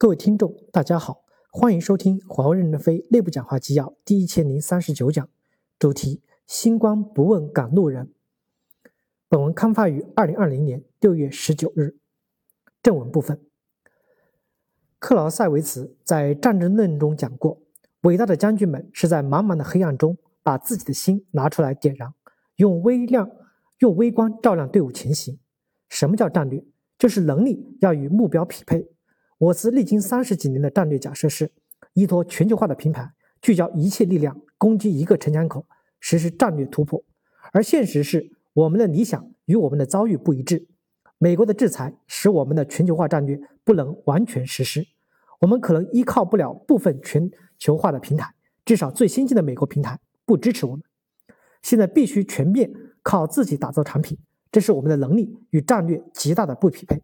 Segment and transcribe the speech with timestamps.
[0.00, 5.28] 各位听众，大家好，欢迎收听华为任正非内部讲话纪要第一千零三十九讲，
[5.78, 8.10] 主题：星光不问赶路人。
[9.28, 11.98] 本文刊发于二零二零年六月十九日。
[12.82, 13.42] 正文部分，
[14.98, 17.60] 克劳塞维茨在《战争论》中讲过，
[18.00, 22.14] 伟大的将军们是在茫茫的黑暗中把自己的心拿出来点燃，
[22.56, 23.30] 用微亮、
[23.80, 25.38] 用微光照亮队伍前行。
[25.90, 26.64] 什么叫战略？
[26.96, 28.88] 就是能力要与目标匹配。
[29.40, 31.50] 我司历经三十几年的战略假设是，
[31.94, 35.64] 依托全球化的平台，聚焦一切力量攻击一个城墙口，
[35.98, 37.02] 实施战略突破。
[37.50, 40.68] 而现实是，我们的理想与我们的遭遇不一致。
[41.16, 44.86] 美国的制裁使我们的全球化战略不能完全实施，
[45.40, 48.34] 我们可能依靠不了部分全球化的平台，
[48.66, 50.82] 至少最先进的美国平台不支持我们。
[51.62, 52.70] 现在必须全面
[53.02, 54.18] 靠自己打造产品，
[54.52, 57.02] 这是我们的能力与战略极大的不匹配，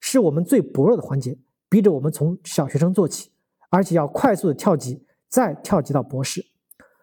[0.00, 1.36] 是我们最薄弱的环节。
[1.76, 3.32] 逼着我们从小学生做起，
[3.68, 6.46] 而且要快速的跳级，再跳级到博士。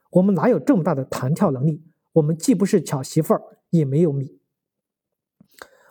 [0.10, 1.84] 我们哪有这么大的弹跳能力？
[2.14, 4.40] 我们既不是巧媳妇儿，也没有米。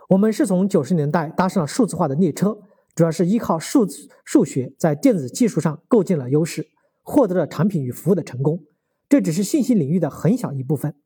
[0.09, 2.59] 我们是从九十年代搭上了数字化的列车，
[2.93, 6.67] 主要是依靠数字数学在电子技术上构建了优势，
[7.03, 8.65] 获得了产品与服务的成功。
[9.09, 10.97] 这只是信息领域的很小一部分，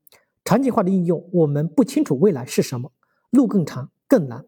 [0.43, 2.91] 场景化的应用我们不清楚未来是什么，
[3.29, 4.45] 路更长更难。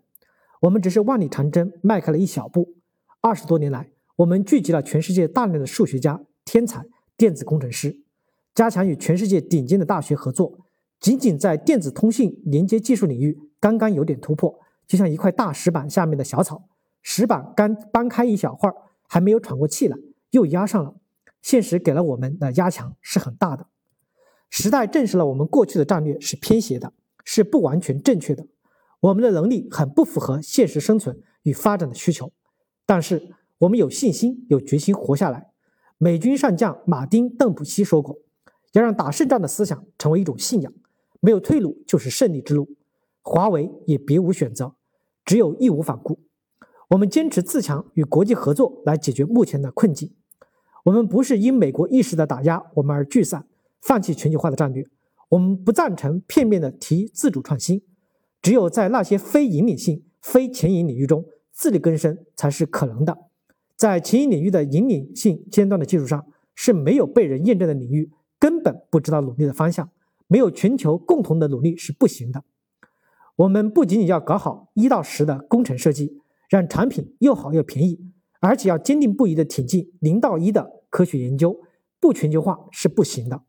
[0.61, 2.78] 我们只是万里长征迈开了一小步。
[3.21, 6.85] 二十多年来，我们聚集了全世界大量的数学家、天才、
[7.17, 7.99] 电子工程师，
[8.55, 10.57] 加强与全世界顶尖的大学合作。
[11.01, 16.69] 仅仅在电子通信连接技术领域，刚刚有点突破，就像一块大石板下面的小草，
[17.01, 18.75] 石板刚搬开一小会儿，
[19.05, 19.97] 还没有喘过气来，
[20.31, 20.95] 又压上了。
[21.41, 23.67] 现实给了我们的压强是很大的。
[24.49, 26.93] 时代证实了我们过去的战略是偏斜的，
[27.25, 28.47] 是不完全正确的。
[29.01, 32.31] 我们的能力很不符合现实生存与发展的需求。
[32.89, 35.51] 但是我们有信心、有决心活下来。
[35.99, 38.17] 美军上将马丁·邓普西说过
[38.73, 40.73] ：“要让打胜仗的思想成为一种信仰，
[41.19, 42.67] 没有退路就是胜利之路。”
[43.21, 44.73] 华为也别无选择，
[45.23, 46.19] 只有义无反顾。
[46.89, 50.11] 我们坚持自强，与国际合作来解决目前的困境。
[50.85, 53.45] 我们不是因美国一时的打压我们而聚散、
[53.79, 54.83] 放弃全球化的战略。
[55.29, 57.83] 我们不赞成片面的提自主创新，
[58.41, 61.23] 只有在那些非引领性、非前沿领域中。
[61.59, 63.17] 自力更生才是可能的，
[63.75, 66.25] 在前沿领域的引领性尖端的技术上
[66.55, 68.09] 是没有被人验证的领域，
[68.39, 69.89] 根本不知道努力的方向，
[70.27, 72.45] 没有全球共同的努力是不行的。
[73.35, 77.99] 我们不仅仅要搞好一到十的工程设计，让产品又好又便宜，
[78.39, 81.59] 而且要坚定不移的挺进零到一的科学研究，
[81.99, 83.41] 不全球化是不行的。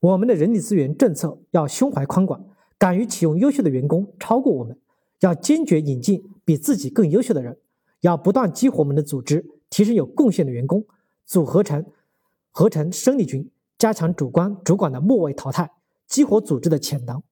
[0.00, 2.44] 我们的人力资源政策要胸怀宽广，
[2.78, 4.78] 敢于启用优秀的员工超过我们。
[5.20, 7.58] 要坚决引进比自己更优秀的人，
[8.00, 10.86] 要不断激活我们的组织，提升有贡献的员工，
[11.26, 11.84] 组合成
[12.50, 15.70] 合成生力军，加强主观主管的末位淘汰，
[16.06, 17.22] 激活组织的潜能，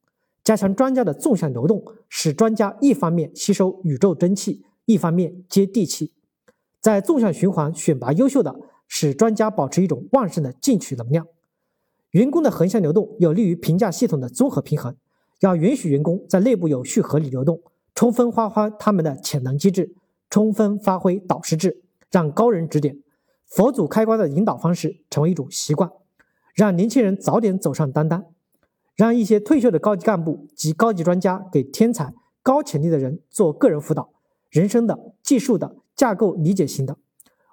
[0.44, 6.12] 加强专家的纵向流动，使专家一方面吸收宇宙真气，一方面接地气，
[6.82, 8.54] 在纵向循环选拔优秀的，
[8.86, 11.26] 使专家保持一种旺盛的进取能量。
[12.10, 14.94] 员工的横向流动有利于评价系统的综合平衡，
[15.40, 17.62] 要允许员工在内部有序合理流动。
[17.96, 19.94] 充分发挥他们的潜能机制，
[20.28, 23.02] 充分发挥导师制，让高人指点，
[23.46, 25.90] 佛祖开关的引导方式成为一种习惯，
[26.54, 28.26] 让年轻人早点走上担当，
[28.94, 32.12] 让一些退休的高级干部及高级专家给天才、
[32.42, 34.10] 高潜力的人做个人辅导，
[34.50, 36.98] 人生的、技术的、架构理解型的。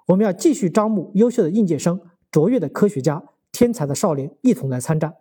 [0.08, 1.98] 我们要继续招募优秀的应届生、
[2.30, 5.14] 卓越的科学家、天才的少年一同来参战，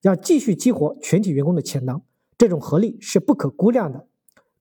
[0.00, 2.00] 要继续激活全体员工的潜能，
[2.38, 4.06] 这种合力是不可估量的。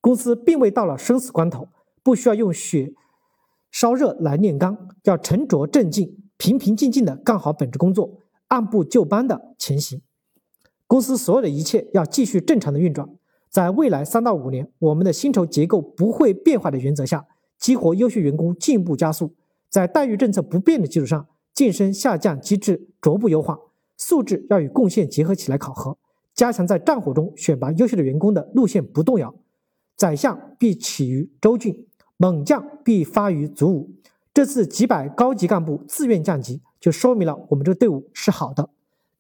[0.02, 1.68] 公司并未到了生死关头，
[2.02, 2.94] 不需要用血
[3.72, 10.02] 烧热来炼钢，要沉着镇静、平平静静地干好本职工作，按部就班地前行。
[10.88, 13.08] 公司所有的一切要继续正常的运转。
[13.50, 17.26] 在未来三到五年，我们的薪酬结构不会变化的原则下，
[17.58, 19.34] 激活优秀员工进一步加速。
[19.70, 23.60] 在待遇政策不变的基础上，晋升下降机制逐步优化，
[23.98, 25.98] 素质要与贡献结合起来考核，
[26.34, 29.36] 加强在战火中选拔优秀的员工的路线不动摇。
[30.00, 31.86] 宰相必起于州郡，
[32.16, 33.92] 猛将必发于卒伍。
[34.34, 38.70] 这次几百高级干部自愿降级，就说明了我们这个队伍是好的。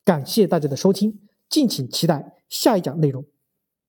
[0.05, 3.25] 感谢大家的收听，敬请期待下一讲内容。